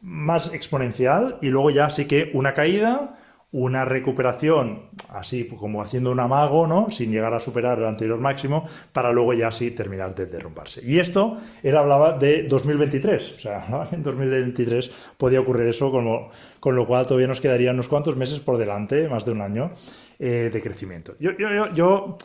más 0.00 0.52
exponencial 0.52 1.38
y 1.42 1.48
luego 1.48 1.70
ya 1.70 1.90
sí 1.90 2.06
que 2.06 2.30
una 2.34 2.54
caída, 2.54 3.18
una 3.54 3.84
recuperación, 3.84 4.86
así 5.10 5.46
como 5.46 5.80
haciendo 5.80 6.10
un 6.10 6.18
amago, 6.18 6.66
¿no? 6.66 6.90
Sin 6.90 7.12
llegar 7.12 7.34
a 7.34 7.40
superar 7.40 7.78
el 7.78 7.86
anterior 7.86 8.18
máximo, 8.18 8.66
para 8.92 9.12
luego 9.12 9.32
ya 9.32 9.52
sí 9.52 9.70
terminar 9.70 10.12
de 10.12 10.26
derrumbarse. 10.26 10.80
Y 10.84 10.98
esto, 10.98 11.36
él 11.62 11.76
hablaba 11.76 12.18
de 12.18 12.48
2023, 12.48 13.34
o 13.34 13.38
sea, 13.38 13.88
en 13.92 14.02
2023 14.02 14.90
podía 15.16 15.40
ocurrir 15.40 15.68
eso, 15.68 15.92
con 15.92 16.74
lo 16.74 16.86
cual 16.88 17.06
todavía 17.06 17.28
nos 17.28 17.40
quedarían 17.40 17.76
unos 17.76 17.86
cuantos 17.86 18.16
meses 18.16 18.40
por 18.40 18.58
delante, 18.58 19.08
más 19.08 19.24
de 19.24 19.30
un 19.30 19.40
año, 19.40 19.70
eh, 20.18 20.50
de 20.52 20.60
crecimiento. 20.60 21.14
Yo, 21.20 21.30
yo, 21.38 21.72
yo, 21.72 22.18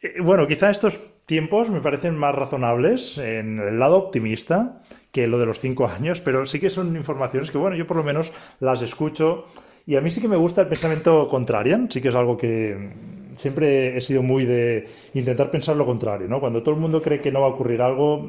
eh, 0.00 0.20
bueno, 0.22 0.46
quizá 0.46 0.70
esto 0.70 0.86
es 0.86 1.00
tiempos 1.26 1.68
me 1.68 1.80
parecen 1.80 2.16
más 2.16 2.34
razonables 2.34 3.18
en 3.18 3.58
el 3.58 3.80
lado 3.80 3.96
optimista 3.96 4.82
que 5.10 5.26
lo 5.26 5.40
de 5.40 5.46
los 5.46 5.58
cinco 5.58 5.88
años, 5.88 6.20
pero 6.20 6.46
sí 6.46 6.60
que 6.60 6.70
son 6.70 6.94
informaciones 6.96 7.50
que, 7.50 7.58
bueno, 7.58 7.76
yo 7.76 7.88
por 7.88 7.96
lo 7.96 8.04
menos 8.04 8.32
las 8.60 8.82
escucho 8.82 9.46
y 9.90 9.96
a 9.96 10.00
mí 10.00 10.08
sí 10.08 10.20
que 10.20 10.28
me 10.28 10.36
gusta 10.36 10.60
el 10.60 10.68
pensamiento 10.68 11.26
contrarian, 11.28 11.90
sí 11.90 12.00
que 12.00 12.10
es 12.10 12.14
algo 12.14 12.36
que 12.36 12.92
siempre 13.34 13.96
he 13.96 14.00
sido 14.00 14.22
muy 14.22 14.44
de 14.44 14.86
intentar 15.14 15.50
pensar 15.50 15.74
lo 15.74 15.84
contrario, 15.84 16.28
¿no? 16.28 16.38
Cuando 16.38 16.62
todo 16.62 16.76
el 16.76 16.80
mundo 16.80 17.02
cree 17.02 17.20
que 17.20 17.32
no 17.32 17.40
va 17.40 17.48
a 17.48 17.50
ocurrir 17.50 17.82
algo, 17.82 18.24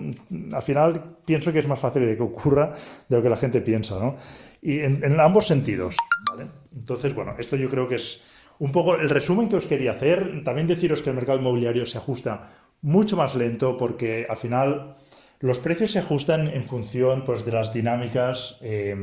al 0.53 0.61
final 0.63 1.17
pienso 1.23 1.53
que 1.53 1.59
es 1.59 1.67
más 1.67 1.79
fácil 1.79 2.03
de 2.07 2.17
que 2.17 2.23
ocurra 2.23 2.73
de 3.07 3.15
lo 3.15 3.21
que 3.21 3.29
la 3.29 3.37
gente 3.37 3.61
piensa, 3.61 3.99
¿no? 3.99 4.15
Y 4.59 4.79
en, 4.79 5.19
ambos 5.19 5.45
sentidos, 5.45 5.97
¿vale? 6.31 6.47
Entonces, 6.75 7.13
bueno, 7.13 7.35
esto 7.37 7.55
yo 7.57 7.69
creo 7.69 7.87
que 7.87 7.95
es 7.97 8.23
un 8.57 8.71
poco 8.71 8.95
el 8.95 9.09
resumen 9.09 9.47
que 9.47 9.57
os 9.57 9.67
quería 9.67 9.91
hacer. 9.91 10.43
También 10.43 10.65
deciros 10.65 11.03
que 11.03 11.11
el 11.11 11.15
mercado 11.15 11.37
inmobiliario 11.37 11.85
se 11.85 11.99
ajusta 11.99 12.53
mucho 12.81 13.17
más 13.17 13.35
lento 13.35 13.77
porque 13.77 14.25
al 14.27 14.37
final 14.37 14.97
los 15.39 15.59
precios 15.59 15.91
se 15.91 15.99
ajustan 15.99 16.47
en 16.47 16.65
función 16.65 17.23
pues, 17.23 17.45
de 17.45 17.51
las 17.51 17.71
dinámicas 17.71 18.57
eh, 18.61 18.95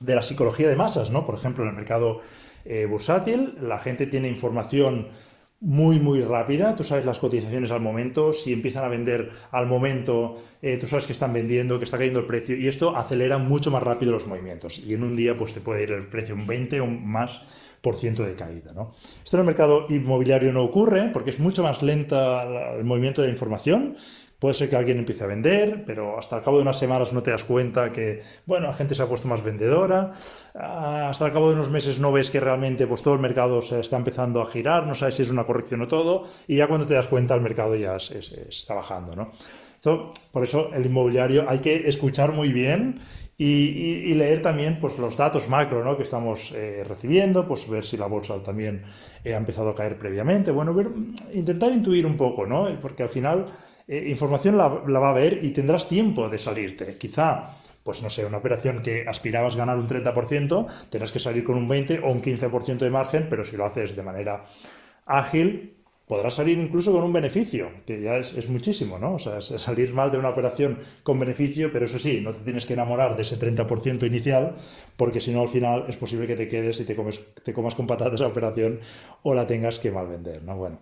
de 0.00 0.14
la 0.14 0.22
psicología 0.22 0.68
de 0.68 0.76
masas, 0.76 1.10
¿no? 1.10 1.24
Por 1.26 1.34
ejemplo, 1.34 1.64
en 1.64 1.70
el 1.70 1.76
mercado 1.76 2.20
eh, 2.64 2.86
bursátil, 2.86 3.54
la 3.60 3.78
gente 3.78 4.06
tiene 4.06 4.28
información 4.28 5.08
muy, 5.60 5.98
muy 5.98 6.20
rápida. 6.20 6.76
Tú 6.76 6.84
sabes 6.84 7.06
las 7.06 7.18
cotizaciones 7.18 7.70
al 7.70 7.80
momento. 7.80 8.32
Si 8.32 8.52
empiezan 8.52 8.84
a 8.84 8.88
vender 8.88 9.30
al 9.50 9.66
momento, 9.66 10.36
eh, 10.60 10.76
tú 10.76 10.86
sabes 10.86 11.06
que 11.06 11.12
están 11.12 11.32
vendiendo, 11.32 11.78
que 11.78 11.84
está 11.84 11.96
cayendo 11.96 12.20
el 12.20 12.26
precio. 12.26 12.56
Y 12.56 12.68
esto 12.68 12.96
acelera 12.96 13.38
mucho 13.38 13.70
más 13.70 13.82
rápido 13.82 14.12
los 14.12 14.26
movimientos. 14.26 14.78
Y 14.78 14.94
en 14.94 15.02
un 15.02 15.16
día, 15.16 15.36
pues 15.36 15.54
te 15.54 15.60
puede 15.60 15.84
ir 15.84 15.92
el 15.92 16.08
precio 16.08 16.34
un 16.34 16.46
20 16.46 16.80
o 16.80 16.86
más 16.86 17.42
por 17.80 17.96
ciento 17.96 18.24
de 18.24 18.34
caída. 18.34 18.72
¿no? 18.72 18.94
Esto 19.24 19.36
en 19.36 19.40
el 19.40 19.46
mercado 19.46 19.86
inmobiliario 19.88 20.52
no 20.52 20.64
ocurre 20.64 21.10
porque 21.12 21.30
es 21.30 21.38
mucho 21.38 21.62
más 21.62 21.82
lenta 21.82 22.42
el 22.76 22.84
movimiento 22.84 23.22
de 23.22 23.30
información. 23.30 23.96
Puede 24.38 24.54
ser 24.54 24.68
que 24.68 24.76
alguien 24.76 24.98
empiece 24.98 25.24
a 25.24 25.26
vender, 25.26 25.84
pero 25.86 26.18
hasta 26.18 26.36
el 26.36 26.42
cabo 26.42 26.58
de 26.58 26.62
unas 26.62 26.78
semanas 26.78 27.12
no 27.12 27.22
te 27.22 27.30
das 27.30 27.44
cuenta 27.44 27.92
que, 27.92 28.22
bueno, 28.44 28.66
la 28.66 28.74
gente 28.74 28.94
se 28.94 29.02
ha 29.02 29.08
puesto 29.08 29.28
más 29.28 29.42
vendedora. 29.42 30.12
Ah, 30.54 31.08
hasta 31.08 31.26
el 31.26 31.32
cabo 31.32 31.48
de 31.48 31.54
unos 31.54 31.70
meses 31.70 31.98
no 31.98 32.12
ves 32.12 32.30
que 32.30 32.40
realmente 32.40 32.86
pues, 32.86 33.02
todo 33.02 33.14
el 33.14 33.20
mercado 33.20 33.62
se 33.62 33.80
está 33.80 33.96
empezando 33.96 34.42
a 34.42 34.46
girar, 34.46 34.86
no 34.86 34.94
sabes 34.94 35.14
si 35.14 35.22
es 35.22 35.30
una 35.30 35.44
corrección 35.44 35.80
o 35.82 35.88
todo, 35.88 36.24
y 36.46 36.56
ya 36.56 36.68
cuando 36.68 36.86
te 36.86 36.94
das 36.94 37.08
cuenta 37.08 37.34
el 37.34 37.40
mercado 37.40 37.74
ya 37.76 37.96
está 37.96 38.74
bajando, 38.74 39.16
¿no? 39.16 39.32
por 40.32 40.42
eso 40.42 40.72
el 40.74 40.86
inmobiliario 40.86 41.48
hay 41.48 41.60
que 41.60 41.88
escuchar 41.88 42.32
muy 42.32 42.52
bien 42.52 43.00
y, 43.38 44.14
leer 44.14 44.40
también 44.40 44.80
pues, 44.80 44.98
los 44.98 45.16
datos 45.16 45.48
macro 45.48 45.84
¿no? 45.84 45.96
que 45.96 46.02
estamos 46.02 46.52
eh, 46.56 46.82
recibiendo, 46.86 47.46
pues 47.46 47.68
ver 47.68 47.84
si 47.84 47.96
la 47.96 48.06
bolsa 48.06 48.42
también 48.42 48.84
eh, 49.24 49.34
ha 49.34 49.36
empezado 49.36 49.70
a 49.70 49.74
caer 49.74 49.98
previamente. 49.98 50.50
Bueno, 50.50 50.72
ver, 50.72 50.88
intentar 51.34 51.72
intuir 51.72 52.06
un 52.06 52.16
poco, 52.16 52.46
¿no? 52.46 52.66
porque 52.80 53.02
al 53.02 53.10
final 53.10 53.46
eh, 53.88 54.04
información 54.08 54.56
la, 54.56 54.68
va 54.68 55.10
a 55.10 55.12
ver 55.12 55.44
y 55.44 55.50
tendrás 55.50 55.88
tiempo 55.88 56.28
de 56.28 56.38
salirte. 56.38 56.98
Quizá, 56.98 57.56
pues 57.82 58.02
no 58.02 58.10
sé, 58.10 58.24
una 58.24 58.38
operación 58.38 58.82
que 58.82 59.06
aspirabas 59.06 59.56
ganar 59.56 59.78
un 59.78 59.88
30%, 59.88 60.66
tendrás 60.90 61.12
que 61.12 61.18
salir 61.18 61.44
con 61.44 61.56
un 61.56 61.68
20 61.68 62.00
o 62.00 62.10
un 62.10 62.22
15% 62.22 62.78
de 62.78 62.90
margen, 62.90 63.26
pero 63.30 63.44
si 63.44 63.56
lo 63.56 63.64
haces 63.64 63.94
de 63.94 64.02
manera 64.02 64.44
ágil, 65.06 65.76
podrás 66.06 66.34
salir 66.34 66.58
incluso 66.58 66.92
con 66.92 67.02
un 67.02 67.12
beneficio, 67.12 67.70
que 67.84 68.00
ya 68.00 68.16
es, 68.16 68.48
muchísimo, 68.48 68.98
¿no? 68.98 69.14
O 69.14 69.18
sea, 69.18 69.40
salir 69.40 69.92
mal 69.92 70.10
de 70.10 70.18
una 70.18 70.30
operación 70.30 70.78
con 71.02 71.18
beneficio, 71.18 71.72
pero 71.72 71.84
eso 71.84 71.98
sí, 71.98 72.20
no 72.20 72.32
te 72.32 72.44
tienes 72.44 72.64
que 72.64 72.74
enamorar 72.74 73.16
de 73.16 73.22
ese 73.22 73.38
30% 73.38 74.06
inicial, 74.06 74.54
porque 74.96 75.20
si 75.20 75.32
no, 75.32 75.42
al 75.42 75.48
final 75.48 75.84
es 75.88 75.96
posible 75.96 76.26
que 76.26 76.36
te 76.36 76.48
quedes 76.48 76.80
y 76.80 76.84
te, 76.84 76.94
comes, 76.94 77.20
te 77.42 77.52
comas 77.52 77.74
con 77.74 77.86
patatas 77.86 78.20
esa 78.20 78.26
operación 78.28 78.80
o 79.22 79.34
la 79.34 79.46
tengas 79.46 79.78
que 79.78 79.90
mal 79.90 80.06
vender, 80.06 80.42
¿no? 80.42 80.56
Bueno. 80.56 80.78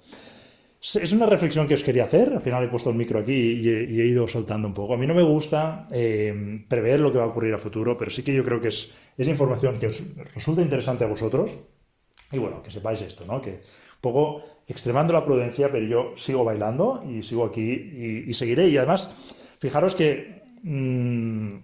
Es 0.85 1.13
una 1.13 1.25
reflexión 1.25 1.67
que 1.67 1.75
os 1.75 1.83
quería 1.83 2.05
hacer. 2.05 2.35
Al 2.35 2.43
final 2.43 2.63
he 2.63 2.69
puesto 2.69 2.91
el 2.91 2.97
micro 2.97 3.19
aquí 3.19 3.33
y 3.33 3.69
he, 3.71 4.07
ido 4.07 4.29
soltando 4.29 4.69
un 4.69 4.75
poco. 4.75 4.93
A 4.93 4.99
mí 4.99 5.07
no 5.07 5.15
me 5.15 5.23
gusta 5.23 5.89
eh, 5.91 6.63
prever 6.69 7.01
lo 7.01 7.11
que 7.11 7.17
va 7.17 7.25
a 7.25 7.29
ocurrir 7.29 7.55
a 7.55 7.59
futuro, 7.59 7.97
pero 7.97 8.11
sí 8.11 8.23
que 8.23 8.35
yo 8.35 8.45
creo 8.45 8.61
que 8.61 8.69
es, 8.69 8.93
información 9.17 9.79
que 9.79 9.87
os 9.87 10.03
resulta 10.35 10.61
interesante 10.61 11.05
a 11.05 11.07
vosotros. 11.07 11.51
Y 12.31 12.37
bueno, 12.37 12.63
que 12.63 12.71
sepáis 12.71 13.01
esto, 13.01 13.25
¿no? 13.25 13.41
Que 13.41 13.51
un 13.53 14.01
poco 14.03 14.43
extremando 14.69 15.15
la 15.15 15.25
prudencia, 15.25 15.73
pero 15.73 15.87
yo 15.87 16.13
sigo 16.19 16.45
bailando 16.45 17.03
y 17.09 17.23
sigo 17.23 17.47
aquí 17.47 18.25
y, 18.27 18.35
seguiré. 18.35 18.69
Y 18.69 18.77
además, 18.77 19.09
fijaros 19.61 19.95
que 19.95 20.43
mm, 20.65 21.57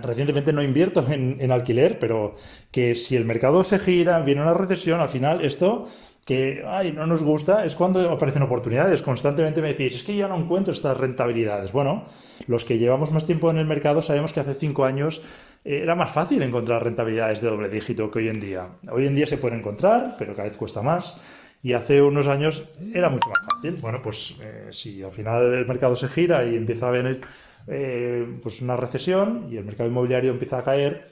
recientemente 0.00 0.54
no 0.54 0.62
invierto 0.62 1.04
en, 1.12 1.36
en 1.40 1.50
alquiler, 1.50 1.98
pero 1.98 2.36
que 2.70 2.94
si 2.94 3.16
el 3.16 3.26
mercado 3.26 3.64
se 3.64 3.78
gira, 3.78 4.20
viene 4.20 4.40
una 4.40 4.54
recesión, 4.54 5.02
al 5.02 5.10
final 5.10 5.44
esto 5.44 5.88
que 6.24 6.64
ay, 6.66 6.92
no 6.92 7.06
nos 7.06 7.22
gusta 7.22 7.64
es 7.64 7.74
cuando 7.74 8.10
aparecen 8.10 8.42
oportunidades. 8.42 9.02
Constantemente 9.02 9.60
me 9.60 9.68
decís, 9.68 9.96
es 9.96 10.02
que 10.02 10.16
yo 10.16 10.28
no 10.28 10.36
encuentro 10.36 10.72
estas 10.72 10.96
rentabilidades. 10.96 11.72
Bueno, 11.72 12.04
los 12.46 12.64
que 12.64 12.78
llevamos 12.78 13.12
más 13.12 13.26
tiempo 13.26 13.50
en 13.50 13.58
el 13.58 13.66
mercado 13.66 14.02
sabemos 14.02 14.32
que 14.32 14.40
hace 14.40 14.54
cinco 14.54 14.84
años 14.84 15.22
eh, 15.64 15.80
era 15.82 15.94
más 15.94 16.12
fácil 16.12 16.42
encontrar 16.42 16.82
rentabilidades 16.82 17.40
de 17.40 17.48
doble 17.48 17.68
dígito 17.68 18.10
que 18.10 18.20
hoy 18.20 18.28
en 18.28 18.40
día. 18.40 18.68
Hoy 18.90 19.06
en 19.06 19.14
día 19.14 19.26
se 19.26 19.38
puede 19.38 19.56
encontrar, 19.56 20.16
pero 20.18 20.34
cada 20.34 20.48
vez 20.48 20.56
cuesta 20.56 20.82
más. 20.82 21.20
Y 21.62 21.72
hace 21.72 22.02
unos 22.02 22.28
años 22.28 22.68
era 22.94 23.08
mucho 23.08 23.28
más 23.30 23.38
fácil. 23.54 23.80
Bueno, 23.80 24.00
pues 24.02 24.36
eh, 24.42 24.68
si 24.70 25.02
al 25.02 25.12
final 25.12 25.54
el 25.54 25.66
mercado 25.66 25.96
se 25.96 26.08
gira 26.08 26.44
y 26.44 26.56
empieza 26.56 26.88
a 26.88 26.90
venir 26.90 27.20
eh, 27.66 28.26
pues 28.42 28.60
una 28.60 28.76
recesión 28.76 29.48
y 29.50 29.56
el 29.56 29.64
mercado 29.64 29.88
inmobiliario 29.88 30.32
empieza 30.32 30.58
a 30.58 30.64
caer, 30.64 31.08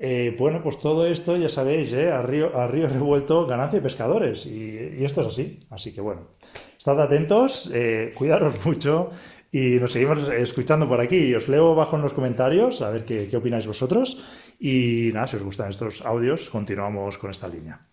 eh, 0.00 0.34
bueno, 0.38 0.62
pues 0.62 0.78
todo 0.78 1.06
esto 1.06 1.36
ya 1.36 1.48
sabéis, 1.48 1.92
¿eh? 1.92 2.10
a, 2.12 2.22
río, 2.22 2.50
revuelto 2.52 3.46
ganancia 3.46 3.78
de 3.78 3.82
pescadores 3.82 4.46
y, 4.46 5.04
esto 5.04 5.22
es 5.22 5.26
así. 5.26 5.58
Así 5.70 5.92
que 5.92 6.00
bueno, 6.00 6.28
estad 6.76 7.00
atentos, 7.00 7.68
eh, 7.74 8.12
cuidaros 8.14 8.54
mucho 8.64 9.10
y 9.50 9.80
nos 9.80 9.92
seguimos 9.92 10.28
escuchando 10.28 10.86
por 10.86 11.00
aquí. 11.00 11.34
Os 11.34 11.48
leo 11.48 11.72
abajo 11.72 11.96
en 11.96 12.02
los 12.02 12.14
comentarios 12.14 12.80
a 12.80 12.90
ver 12.90 13.04
qué, 13.04 13.28
qué 13.28 13.36
opináis 13.36 13.66
vosotros 13.66 14.22
y 14.60 15.10
nada, 15.12 15.26
si 15.26 15.36
os 15.36 15.42
gustan 15.42 15.70
estos 15.70 16.04
audios, 16.06 16.48
continuamos 16.48 17.18
con 17.18 17.30
esta 17.30 17.48
línea. 17.48 17.87